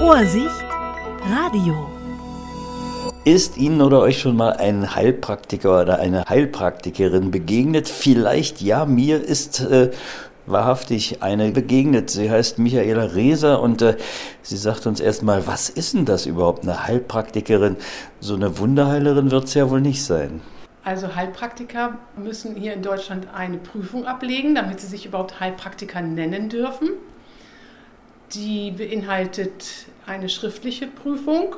Ohrsicht 0.00 0.64
Radio. 1.28 1.74
Ist 3.24 3.56
Ihnen 3.56 3.82
oder 3.82 3.98
euch 3.98 4.20
schon 4.20 4.36
mal 4.36 4.52
ein 4.52 4.94
Heilpraktiker 4.94 5.80
oder 5.82 5.98
eine 5.98 6.24
Heilpraktikerin 6.28 7.32
begegnet? 7.32 7.88
Vielleicht 7.88 8.60
ja, 8.60 8.86
mir 8.86 9.20
ist 9.20 9.58
äh, 9.60 9.90
wahrhaftig 10.46 11.20
eine 11.24 11.50
begegnet. 11.50 12.10
Sie 12.10 12.30
heißt 12.30 12.60
Michaela 12.60 13.06
Reser 13.06 13.60
und 13.60 13.82
äh, 13.82 13.96
sie 14.42 14.56
sagt 14.56 14.86
uns 14.86 15.00
erstmal, 15.00 15.48
was 15.48 15.68
ist 15.68 15.94
denn 15.94 16.04
das 16.04 16.26
überhaupt, 16.26 16.62
eine 16.62 16.86
Heilpraktikerin? 16.86 17.76
So 18.20 18.36
eine 18.36 18.56
Wunderheilerin 18.58 19.32
wird 19.32 19.44
es 19.44 19.54
ja 19.54 19.68
wohl 19.68 19.80
nicht 19.80 20.04
sein. 20.04 20.40
Also 20.84 21.16
Heilpraktiker 21.16 21.98
müssen 22.16 22.54
hier 22.54 22.72
in 22.72 22.82
Deutschland 22.82 23.26
eine 23.34 23.58
Prüfung 23.58 24.06
ablegen, 24.06 24.54
damit 24.54 24.78
sie 24.78 24.86
sich 24.86 25.06
überhaupt 25.06 25.40
Heilpraktiker 25.40 26.02
nennen 26.02 26.48
dürfen. 26.48 26.90
Die 28.34 28.72
beinhaltet 28.72 29.86
eine 30.06 30.28
schriftliche 30.28 30.86
Prüfung 30.86 31.56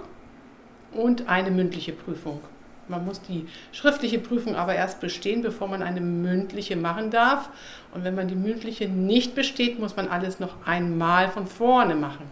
und 0.93 1.29
eine 1.29 1.51
mündliche 1.51 1.93
Prüfung. 1.93 2.41
Man 2.87 3.05
muss 3.05 3.21
die 3.23 3.47
schriftliche 3.73 4.19
Prüfung 4.19 4.57
aber 4.57 4.75
erst 4.75 5.01
bestehen, 5.01 5.43
bevor 5.43 5.69
man 5.69 5.83
eine 5.83 6.01
mündliche 6.01 6.77
machen 6.77 7.11
darf. 7.11 7.49
Und 7.95 8.05
wenn 8.05 8.15
man 8.15 8.29
die 8.29 8.35
mündliche 8.35 8.89
nicht 8.89 9.35
besteht, 9.35 9.79
muss 9.79 9.97
man 9.97 10.09
alles 10.09 10.41
noch 10.41 10.67
einmal 10.67 11.29
von 11.29 11.47
vorne 11.47 11.95
machen. 11.95 12.27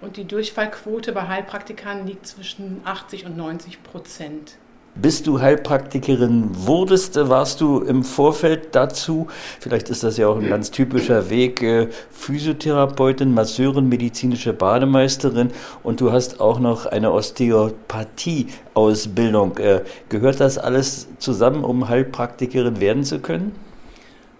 Und 0.00 0.16
die 0.16 0.24
Durchfallquote 0.24 1.12
bei 1.12 1.28
Heilpraktikern 1.28 2.06
liegt 2.06 2.26
zwischen 2.26 2.80
80 2.84 3.24
und 3.24 3.36
90 3.36 3.82
Prozent. 3.82 4.56
Bis 4.94 5.22
du 5.22 5.40
Heilpraktikerin 5.40 6.50
wurdest, 6.52 7.16
warst 7.16 7.62
du 7.62 7.80
im 7.80 8.04
Vorfeld 8.04 8.74
dazu, 8.74 9.26
vielleicht 9.58 9.88
ist 9.88 10.04
das 10.04 10.18
ja 10.18 10.28
auch 10.28 10.36
ein 10.36 10.50
ganz 10.50 10.70
typischer 10.70 11.30
Weg, 11.30 11.62
äh, 11.62 11.88
Physiotherapeutin, 12.10 13.32
Masseurin, 13.32 13.88
medizinische 13.88 14.52
Bademeisterin 14.52 15.50
und 15.82 16.02
du 16.02 16.12
hast 16.12 16.40
auch 16.40 16.60
noch 16.60 16.84
eine 16.84 17.10
Osteopathie-Ausbildung. 17.10 19.56
Äh, 19.56 19.80
gehört 20.10 20.40
das 20.40 20.58
alles 20.58 21.08
zusammen, 21.18 21.64
um 21.64 21.88
Heilpraktikerin 21.88 22.78
werden 22.78 23.04
zu 23.04 23.18
können? 23.18 23.54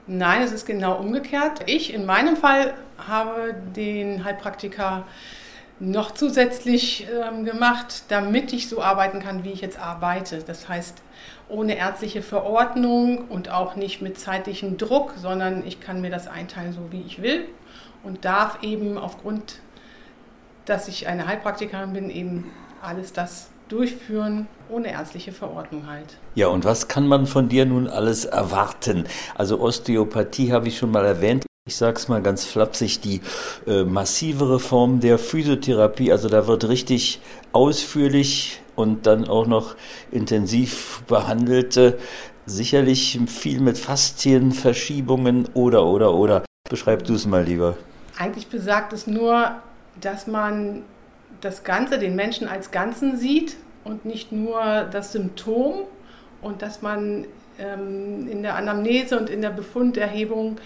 Nein, 0.06 0.42
es 0.42 0.52
ist 0.52 0.66
genau 0.66 0.98
umgekehrt. 0.98 1.60
Ich 1.64 1.94
in 1.94 2.04
meinem 2.04 2.36
Fall 2.36 2.74
habe 2.98 3.54
den 3.74 4.22
Heilpraktiker 4.22 5.04
noch 5.82 6.12
zusätzlich 6.12 7.08
ähm, 7.10 7.44
gemacht, 7.44 8.04
damit 8.08 8.52
ich 8.52 8.68
so 8.68 8.80
arbeiten 8.80 9.18
kann, 9.18 9.42
wie 9.42 9.50
ich 9.50 9.60
jetzt 9.60 9.80
arbeite. 9.80 10.38
Das 10.46 10.68
heißt, 10.68 11.02
ohne 11.48 11.76
ärztliche 11.76 12.22
Verordnung 12.22 13.28
und 13.28 13.50
auch 13.50 13.74
nicht 13.74 14.00
mit 14.00 14.18
zeitlichem 14.18 14.78
Druck, 14.78 15.14
sondern 15.16 15.66
ich 15.66 15.80
kann 15.80 16.00
mir 16.00 16.10
das 16.10 16.28
einteilen, 16.28 16.72
so 16.72 16.92
wie 16.92 17.02
ich 17.02 17.20
will 17.20 17.46
und 18.04 18.24
darf 18.24 18.62
eben 18.62 18.96
aufgrund, 18.96 19.58
dass 20.66 20.86
ich 20.86 21.08
eine 21.08 21.26
Heilpraktikerin 21.26 21.92
bin, 21.92 22.10
eben 22.10 22.52
alles 22.80 23.12
das 23.12 23.50
durchführen, 23.68 24.46
ohne 24.68 24.92
ärztliche 24.92 25.32
Verordnung 25.32 25.88
halt. 25.88 26.16
Ja, 26.36 26.46
und 26.46 26.64
was 26.64 26.86
kann 26.86 27.08
man 27.08 27.26
von 27.26 27.48
dir 27.48 27.66
nun 27.66 27.88
alles 27.88 28.24
erwarten? 28.24 29.04
Also 29.34 29.60
Osteopathie 29.60 30.52
habe 30.52 30.68
ich 30.68 30.78
schon 30.78 30.92
mal 30.92 31.04
erwähnt 31.04 31.44
ich 31.64 31.76
sage 31.76 31.96
es 31.96 32.08
mal 32.08 32.20
ganz 32.20 32.44
flapsig, 32.44 33.00
die 33.00 33.20
äh, 33.68 33.84
massivere 33.84 34.58
Form 34.58 34.98
der 34.98 35.16
Physiotherapie. 35.16 36.10
Also 36.10 36.28
da 36.28 36.48
wird 36.48 36.68
richtig 36.68 37.20
ausführlich 37.52 38.60
und 38.74 39.06
dann 39.06 39.28
auch 39.28 39.46
noch 39.46 39.76
intensiv 40.10 41.04
behandelt. 41.06 41.76
Äh, 41.76 41.94
sicherlich 42.46 43.20
viel 43.28 43.60
mit 43.60 43.78
Faszienverschiebungen 43.78 45.50
oder, 45.54 45.86
oder, 45.86 46.12
oder. 46.14 46.42
Beschreib 46.68 47.04
du 47.04 47.14
es 47.14 47.26
mal 47.26 47.44
lieber. 47.44 47.76
Eigentlich 48.18 48.48
besagt 48.48 48.92
es 48.92 49.06
nur, 49.06 49.52
dass 50.00 50.26
man 50.26 50.82
das 51.42 51.62
Ganze, 51.62 52.00
den 52.00 52.16
Menschen 52.16 52.48
als 52.48 52.72
Ganzen 52.72 53.16
sieht 53.16 53.56
und 53.84 54.04
nicht 54.04 54.32
nur 54.32 54.88
das 54.90 55.12
Symptom 55.12 55.82
und 56.40 56.60
dass 56.60 56.82
man 56.82 57.26
ähm, 57.60 58.28
in 58.28 58.42
der 58.42 58.56
Anamnese 58.56 59.16
und 59.16 59.30
in 59.30 59.42
der 59.42 59.50
Befunderhebung 59.50 60.56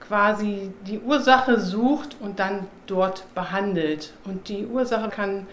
quasi 0.00 0.70
die 0.86 0.98
Ursache 0.98 1.60
sucht 1.60 2.16
und 2.20 2.38
dann 2.38 2.66
dort 2.86 3.24
behandelt. 3.34 4.12
Und 4.24 4.48
die 4.48 4.66
Ursache 4.66 5.08
kann 5.08 5.46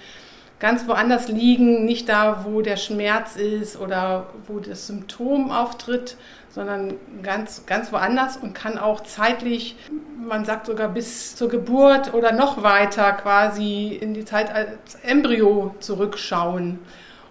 ganz 0.60 0.88
woanders 0.88 1.28
liegen, 1.28 1.86
nicht 1.86 2.08
da, 2.10 2.46
wo 2.46 2.62
der 2.62 2.78
Schmerz 2.78 3.36
ist 3.36 3.80
oder 3.80 4.28
wo 4.48 4.60
das 4.60 4.88
Symptom 4.88 5.52
auftritt, 5.52 6.18
sondern 6.50 6.94
ganz, 7.22 7.66
ganz 7.66 7.92
woanders 7.92 8.38
und 8.38 8.56
kann 8.56 8.78
auch 8.78 9.02
zeitlich, 9.02 9.76
man 10.26 10.46
sagt 10.46 10.68
sogar 10.68 10.88
bis 10.88 11.36
zur 11.36 11.50
Geburt 11.50 12.14
oder 12.14 12.32
noch 12.32 12.64
weiter 12.64 13.12
quasi 13.12 14.00
in 14.00 14.14
die 14.14 14.24
Zeit 14.24 14.54
als 14.54 14.96
Embryo 15.04 15.76
zurückschauen 15.82 16.80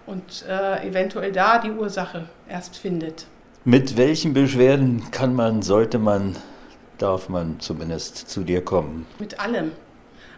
und 0.05 0.45
äh, 0.47 0.87
eventuell 0.87 1.31
da 1.31 1.57
die 1.57 1.71
Ursache 1.71 2.29
erst 2.47 2.77
findet. 2.77 3.25
Mit 3.63 3.97
welchen 3.97 4.35
Beschwerden 4.35 5.09
kann 5.09 5.33
man, 5.33 5.63
sollte 5.63 5.97
man 5.97 6.35
darf 6.97 7.29
man 7.29 7.59
zumindest 7.59 8.29
zu 8.29 8.43
dir 8.43 8.63
kommen. 8.63 9.05
Mit 9.19 9.39
allem. 9.39 9.71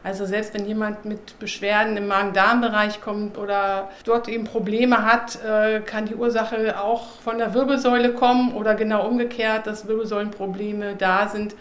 Also 0.04 0.26
selbst 0.26 0.54
wenn 0.54 0.66
jemand 0.66 1.06
mit 1.06 1.38
Beschwerden 1.40 1.98
im 1.98 2.08
Magen-Darm-Bereich 2.08 3.02
kommt 3.02 3.38
oder 3.38 3.90
dort 4.06 4.30
eben 4.30 4.46
Probleme 4.46 5.04
hat, 5.04 5.38
äh, 5.44 5.82
kann 5.82 6.06
die 6.06 6.16
Ursache 6.16 6.80
auch 6.80 7.20
von 7.24 7.40
der 7.40 7.54
Wirbelsäule 7.54 8.14
kommen 8.14 8.54
oder 8.54 8.76
genau 8.76 9.06
umgekehrt, 9.06 9.68
dass 9.68 9.88
Wirbelsäulenprobleme 9.88 10.96
da 10.96 11.28
sind, 11.28 11.56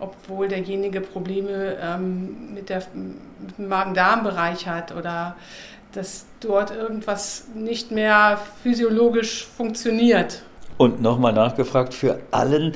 obwohl 0.00 0.48
derjenige 0.48 1.00
Probleme 1.00 1.76
ähm, 1.80 2.54
mit, 2.54 2.68
der, 2.68 2.82
mit 2.94 3.58
dem 3.58 3.68
Magen-Darm-Bereich 3.68 4.66
hat 4.66 4.94
oder 4.96 5.36
dass 5.92 6.26
dort 6.40 6.72
irgendwas 6.72 7.46
nicht 7.54 7.92
mehr 7.92 8.38
physiologisch 8.62 9.46
funktioniert. 9.46 10.42
Und 10.76 11.00
nochmal 11.00 11.32
nachgefragt 11.32 11.94
für 11.94 12.18
allen, 12.32 12.74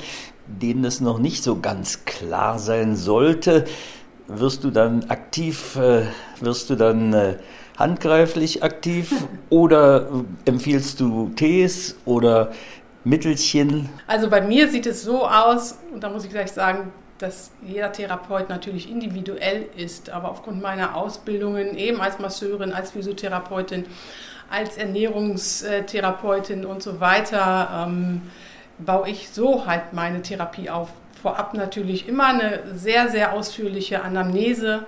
denen 0.49 0.83
es 0.85 1.01
noch 1.01 1.19
nicht 1.19 1.43
so 1.43 1.59
ganz 1.59 2.05
klar 2.05 2.59
sein 2.59 2.95
sollte, 2.95 3.65
wirst 4.27 4.63
du 4.63 4.71
dann 4.71 5.09
aktiv, 5.09 5.75
äh, 5.75 6.03
wirst 6.39 6.69
du 6.69 6.75
dann 6.75 7.13
äh, 7.13 7.37
handgreiflich 7.77 8.63
aktiv 8.63 9.13
oder 9.49 10.09
empfiehlst 10.45 10.99
du 10.99 11.29
Tees 11.35 11.97
oder 12.05 12.51
Mittelchen? 13.03 13.89
Also 14.07 14.29
bei 14.29 14.41
mir 14.41 14.69
sieht 14.69 14.85
es 14.85 15.03
so 15.03 15.25
aus, 15.27 15.79
und 15.93 16.03
da 16.03 16.09
muss 16.09 16.25
ich 16.25 16.31
gleich 16.31 16.51
sagen, 16.51 16.91
dass 17.17 17.51
jeder 17.61 17.91
Therapeut 17.91 18.49
natürlich 18.49 18.89
individuell 18.89 19.67
ist, 19.75 20.09
aber 20.09 20.31
aufgrund 20.31 20.61
meiner 20.61 20.95
Ausbildungen 20.95 21.77
eben 21.77 21.99
als 21.99 22.17
Masseurin, 22.19 22.71
als 22.71 22.91
Physiotherapeutin, 22.91 23.85
als 24.49 24.77
Ernährungstherapeutin 24.77 26.65
und 26.65 26.81
so 26.81 26.99
weiter, 26.99 27.87
ähm, 27.87 28.21
baue 28.79 29.09
ich 29.09 29.29
so 29.29 29.65
halt 29.65 29.93
meine 29.93 30.21
Therapie 30.21 30.69
auf. 30.69 30.89
Vorab 31.21 31.53
natürlich 31.53 32.07
immer 32.07 32.27
eine 32.27 32.61
sehr, 32.73 33.09
sehr 33.09 33.33
ausführliche 33.33 34.01
Anamnese, 34.01 34.85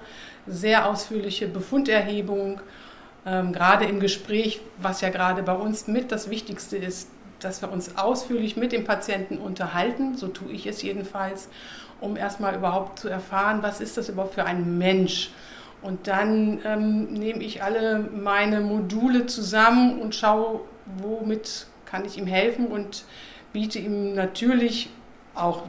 sehr 0.47 0.89
ausführliche 0.89 1.47
Befunderhebung, 1.47 2.61
ähm, 3.25 3.53
gerade 3.53 3.85
im 3.85 3.99
Gespräch, 3.99 4.61
was 4.77 5.01
ja 5.01 5.09
gerade 5.09 5.43
bei 5.43 5.53
uns 5.53 5.87
mit 5.87 6.11
das 6.11 6.29
Wichtigste 6.29 6.77
ist, 6.77 7.09
dass 7.39 7.61
wir 7.61 7.71
uns 7.71 7.97
ausführlich 7.97 8.55
mit 8.55 8.71
dem 8.71 8.85
Patienten 8.85 9.37
unterhalten, 9.37 10.15
so 10.15 10.27
tue 10.27 10.51
ich 10.51 10.67
es 10.67 10.81
jedenfalls, 10.81 11.49
um 11.99 12.15
erstmal 12.15 12.55
überhaupt 12.55 12.99
zu 12.99 13.09
erfahren, 13.09 13.59
was 13.61 13.81
ist 13.81 13.97
das 13.97 14.09
überhaupt 14.09 14.35
für 14.35 14.45
ein 14.45 14.77
Mensch. 14.77 15.31
Und 15.81 16.07
dann 16.07 16.59
ähm, 16.63 17.13
nehme 17.13 17.43
ich 17.43 17.63
alle 17.63 17.99
meine 17.99 18.61
Module 18.61 19.25
zusammen 19.25 19.99
und 19.99 20.15
schaue, 20.15 20.61
womit 20.97 21.67
kann 21.85 22.05
ich 22.05 22.17
ihm 22.17 22.27
helfen 22.27 22.67
und 22.67 23.03
biete 23.53 23.79
ihm 23.79 24.13
natürlich 24.13 24.89
auch 25.35 25.63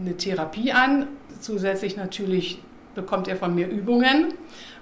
eine 0.00 0.16
Therapie 0.16 0.72
an. 0.72 1.08
Zusätzlich 1.40 1.96
natürlich 1.96 2.60
bekommt 2.94 3.28
er 3.28 3.36
von 3.36 3.54
mir 3.54 3.68
Übungen, 3.68 4.34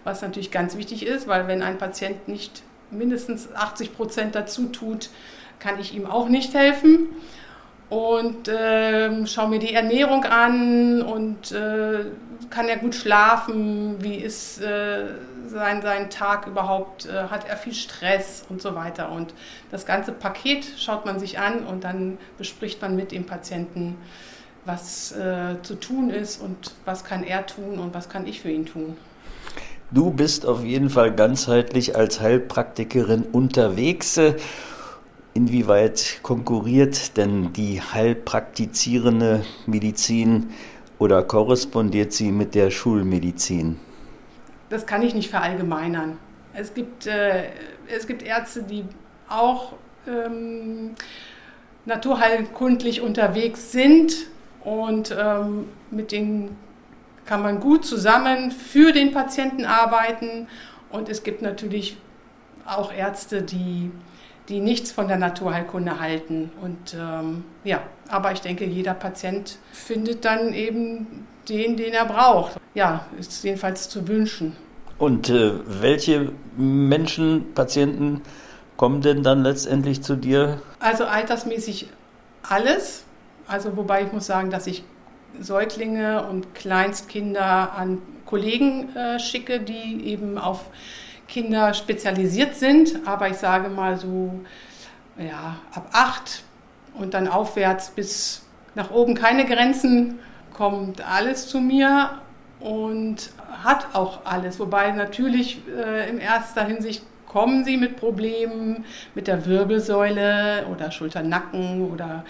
was 0.05 0.23
natürlich 0.23 0.51
ganz 0.51 0.77
wichtig 0.77 1.05
ist, 1.05 1.27
weil 1.29 1.49
wenn 1.49 1.63
ein 1.63 1.79
Patient 1.79 2.29
nicht 2.29 2.63
mindestens 2.91 3.55
80 3.55 3.95
Prozent 3.95 4.35
dazu 4.35 4.67
tut, 4.67 5.11
kann 5.59 5.79
ich 5.81 5.95
ihm 5.95 6.07
auch 6.07 6.29
nicht 6.29 6.55
helfen. 6.55 7.09
Und 7.89 8.49
äh, 8.49 9.27
schaue 9.27 9.49
mir 9.49 9.59
die 9.61 9.73
Ernährung 9.73 10.25
an 10.25 11.03
und 11.03 11.53
äh, 11.53 12.07
kann 12.51 12.69
er 12.69 12.79
gut 12.79 12.95
schlafen, 12.95 14.03
wie 14.03 14.17
ist 14.17 14.61
äh, 14.61 15.05
sein, 15.47 15.83
sein 15.83 16.11
Tag 16.11 16.47
überhaupt, 16.47 17.07
äh, 17.07 17.29
hat 17.29 17.49
er 17.49 17.57
viel 17.57 17.75
Stress 17.75 18.45
und 18.49 18.61
so 18.61 18.75
weiter. 18.75 19.11
Und 19.13 19.35
das 19.71 19.87
ganze 19.87 20.13
Paket 20.13 20.67
schaut 20.77 21.07
man 21.07 21.21
sich 21.21 21.39
an 21.39 21.65
und 21.65 21.85
dann 21.85 22.19
bespricht 22.39 22.83
man 22.83 22.97
mit 22.97 23.13
dem 23.13 23.25
Patienten, 23.25 23.97
was 24.65 25.13
äh, 25.13 25.63
zu 25.63 25.77
tun 25.77 26.11
ist 26.11 26.41
und 26.41 26.75
was 26.85 27.05
kann 27.05 27.23
er 27.23 27.47
tun 27.47 27.79
und 27.79 27.95
was 27.95 28.09
kann 28.09 28.27
ich 28.27 28.41
für 28.41 28.51
ihn 28.51 28.67
tun. 28.67 28.97
Du 29.93 30.11
bist 30.11 30.45
auf 30.45 30.65
jeden 30.65 30.91
Fall 30.91 31.15
ganzheitlich 31.15 31.95
als 31.95 32.21
Heilpraktikerin 32.21 33.23
unterwegs. 33.23 34.21
Inwieweit 35.37 36.21
konkurriert 36.23 37.17
denn 37.17 37.53
die 37.53 37.81
heilpraktizierende 37.81 39.45
Medizin 39.67 40.51
oder 40.99 41.23
korrespondiert 41.23 42.13
sie 42.13 42.33
mit 42.33 42.55
der 42.55 42.71
Schulmedizin? 42.71 43.79
das 44.69 44.87
kann 44.87 45.03
ich 45.03 45.15
nicht 45.15 45.31
verallgemeinern. 45.31 46.19
Es 46.55 46.75
gibt, 46.75 47.07
äh, 47.07 47.45
es 47.95 48.07
gibt 48.07 48.23
Ärzte, 48.23 48.63
die 48.63 48.85
auch 49.29 49.75
ähm, 50.07 50.95
naturheilkundlich 51.85 53.01
unterwegs 53.01 53.73
sind 53.73 54.15
und 54.65 55.15
ähm, 55.17 55.69
mit 55.91 56.13
denen 56.13 56.57
kann 57.25 57.43
man 57.43 57.61
gut 57.61 57.85
zusammen 57.85 58.51
für 58.51 58.93
den 58.93 59.13
Patienten 59.13 59.65
arbeiten. 59.65 60.49
Und 60.91 61.09
es 61.09 61.23
gibt 61.23 61.43
natürlich 61.43 61.97
auch 62.65 62.93
Ärzte, 62.93 63.43
die, 63.43 63.91
die 64.49 64.61
nichts 64.61 64.93
von 64.93 65.09
der 65.09 65.17
Naturheilkunde 65.17 66.01
halten. 66.01 66.51
Und 66.63 66.95
ähm, 66.99 67.45
ja, 67.65 67.83
aber 68.09 68.33
ich 68.33 68.41
denke, 68.41 68.65
jeder 68.65 68.95
Patient 68.95 69.59
findet 69.73 70.25
dann 70.25 70.53
eben 70.53 71.27
den, 71.49 71.77
den 71.77 71.93
er 71.93 72.05
braucht. 72.05 72.57
Ja, 72.75 73.07
ist 73.19 73.45
jedenfalls 73.45 73.89
zu 73.89 74.07
wünschen. 74.09 74.57
Und 74.99 75.29
äh, 75.29 75.53
welche 75.67 76.33
Menschen, 76.57 77.53
Patienten 77.55 78.23
kommen 78.77 79.01
denn 79.01 79.23
dann 79.23 79.43
letztendlich 79.43 80.03
zu 80.03 80.17
dir? 80.17 80.61
Also 80.81 81.05
altersmäßig 81.05 81.89
alles. 82.43 83.05
Also 83.47 83.77
wobei 83.77 84.05
ich 84.05 84.13
muss 84.13 84.27
sagen, 84.27 84.51
dass 84.51 84.67
ich 84.67 84.85
Säuglinge 85.41 86.27
und 86.27 86.55
Kleinstkinder 86.55 87.73
an 87.73 88.01
Kollegen 88.25 88.95
äh, 88.97 89.19
schicke, 89.19 89.61
die 89.61 90.05
eben 90.07 90.39
auf 90.39 90.71
Kinder 91.29 91.75
spezialisiert 91.75 92.55
sind. 92.55 93.01
Aber 93.07 93.29
ich 93.29 93.37
sage 93.37 93.69
mal 93.69 93.97
so, 93.97 94.41
ja, 95.19 95.57
ab 95.73 95.89
acht 95.93 96.43
und 96.95 97.15
dann 97.15 97.29
aufwärts 97.29 97.91
bis 97.91 98.43
nach 98.75 98.91
oben 98.91 99.15
keine 99.15 99.47
Grenzen 99.47 100.19
kommt 100.53 101.01
alles 101.07 101.49
zu 101.49 101.61
mir 101.61 102.21
und 102.61 103.31
hat 103.63 103.95
auch 103.95 104.21
alles. 104.25 104.59
Wobei 104.59 104.91
natürlich 104.93 105.61
äh, 105.69 106.09
in 106.09 106.19
erster 106.19 106.65
Hinsicht 106.65 107.03
kommen 107.27 107.65
sie 107.65 107.77
mit 107.77 107.97
Problemen 107.97 108.85
mit 109.15 109.27
der 109.27 109.45
Wirbelsäule 109.47 110.67
oder 110.71 110.91
Schulter-Nacken 110.91 111.91
oder 111.91 112.25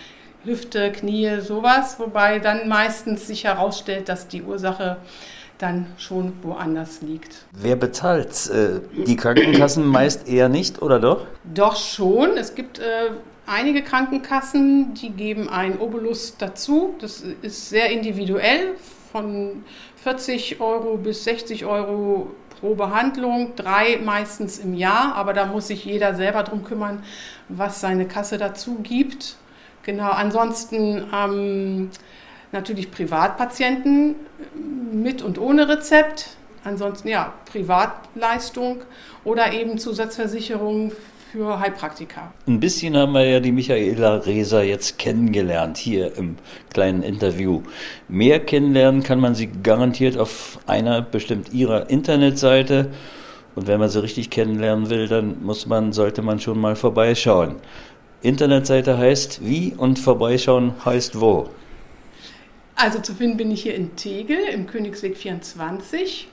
Hüfte, 0.44 0.90
Knie, 0.92 1.40
sowas. 1.40 1.98
Wobei 1.98 2.38
dann 2.38 2.68
meistens 2.68 3.26
sich 3.26 3.44
herausstellt, 3.44 4.08
dass 4.08 4.28
die 4.28 4.42
Ursache 4.42 4.96
dann 5.58 5.86
schon 5.96 6.32
woanders 6.42 7.00
liegt. 7.02 7.46
Wer 7.52 7.76
bezahlt 7.76 8.50
äh, 8.50 8.80
Die 9.06 9.16
Krankenkassen 9.16 9.86
meist 9.86 10.28
eher 10.28 10.48
nicht, 10.48 10.82
oder 10.82 11.00
doch? 11.00 11.26
Doch 11.44 11.76
schon. 11.76 12.36
Es 12.36 12.54
gibt 12.54 12.78
äh, 12.78 13.10
einige 13.46 13.82
Krankenkassen, 13.82 14.94
die 14.94 15.10
geben 15.10 15.48
einen 15.48 15.78
Obolus 15.78 16.36
dazu. 16.36 16.94
Das 17.00 17.22
ist 17.42 17.68
sehr 17.68 17.90
individuell, 17.90 18.74
von 19.12 19.64
40 20.02 20.60
Euro 20.60 20.96
bis 20.98 21.24
60 21.24 21.64
Euro 21.64 22.32
pro 22.60 22.74
Behandlung, 22.74 23.52
drei 23.56 23.98
meistens 24.02 24.58
im 24.58 24.74
Jahr, 24.74 25.14
aber 25.14 25.32
da 25.32 25.46
muss 25.46 25.68
sich 25.68 25.84
jeder 25.84 26.14
selber 26.14 26.42
drum 26.42 26.64
kümmern, 26.64 27.02
was 27.48 27.80
seine 27.80 28.06
Kasse 28.06 28.38
dazu 28.38 28.78
gibt. 28.82 29.36
Genau, 29.82 30.10
ansonsten 30.10 31.06
ähm, 31.14 31.90
natürlich 32.52 32.90
Privatpatienten 32.90 34.16
mit 34.92 35.22
und 35.22 35.38
ohne 35.38 35.68
Rezept. 35.68 36.36
Ansonsten 36.64 37.08
ja, 37.08 37.32
Privatleistung 37.44 38.82
oder 39.24 39.52
eben 39.52 39.78
Zusatzversicherung 39.78 40.92
für 41.30 41.60
Heilpraktiker. 41.60 42.32
Ein 42.46 42.60
bisschen 42.60 42.96
haben 42.96 43.12
wir 43.12 43.24
ja 43.24 43.40
die 43.40 43.52
Michaela 43.52 44.16
Reser 44.16 44.62
jetzt 44.62 44.98
kennengelernt 44.98 45.76
hier 45.76 46.16
im 46.16 46.36
kleinen 46.72 47.02
Interview. 47.02 47.62
Mehr 48.08 48.40
kennenlernen 48.40 49.02
kann 49.02 49.20
man 49.20 49.34
sie 49.34 49.50
garantiert 49.62 50.16
auf 50.16 50.58
einer 50.66 51.02
bestimmt 51.02 51.52
ihrer 51.52 51.90
Internetseite. 51.90 52.90
Und 53.54 53.66
wenn 53.66 53.80
man 53.80 53.88
sie 53.88 54.02
richtig 54.02 54.30
kennenlernen 54.30 54.90
will, 54.90 55.08
dann 55.08 55.42
muss 55.42 55.66
man, 55.66 55.92
sollte 55.92 56.22
man 56.22 56.40
schon 56.40 56.58
mal 56.60 56.76
vorbeischauen. 56.76 57.56
Internetseite 58.22 58.98
heißt 58.98 59.44
wie 59.44 59.74
und 59.76 59.98
vorbeischauen 59.98 60.74
heißt 60.84 61.20
wo? 61.20 61.48
Also 62.76 63.00
zu 63.00 63.12
finden 63.14 63.38
bin 63.38 63.50
ich 63.50 63.62
hier 63.62 63.74
in 63.74 63.96
Tegel 63.96 64.36
im 64.52 64.66
Königsweg 64.66 65.16
24 65.16 66.28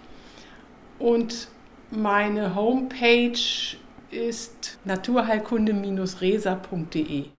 und 0.99 1.47
meine 1.89 2.53
Homepage 2.53 3.77
ist 4.11 4.77
naturheilkunde-resa.de. 4.83 7.27